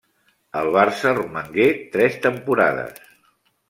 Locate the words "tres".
1.97-2.21